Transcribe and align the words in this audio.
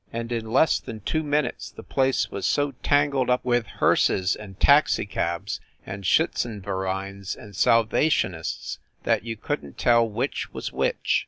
And 0.11 0.31
in 0.31 0.49
less 0.49 0.79
than 0.79 1.01
two 1.01 1.21
minutes 1.21 1.69
the 1.69 1.83
place 1.83 2.31
was 2.31 2.47
so 2.47 2.71
tangled 2.81 3.29
up 3.29 3.45
with 3.45 3.67
hearses 3.67 4.35
and 4.35 4.59
taxicabs 4.59 5.61
and 5.85 6.03
Schiitzenvereins 6.03 7.35
and 7.35 7.55
Salvationists 7.55 8.79
that 9.03 9.23
you 9.23 9.37
couldn 9.37 9.73
t 9.73 9.83
tell 9.83 10.09
which 10.09 10.51
was 10.51 10.73
which. 10.73 11.19